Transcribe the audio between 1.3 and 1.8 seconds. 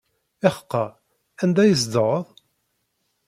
anda ay